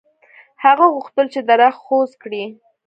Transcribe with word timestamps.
هغه 0.63 0.85
غوښتل 0.95 1.25
چې 1.33 1.39
درخت 1.49 1.79
غوڅ 1.87 2.11
کړي. 2.23 2.43